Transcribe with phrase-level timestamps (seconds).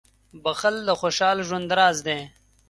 [0.43, 2.19] •بښل د خوشحال ژوند راز دی.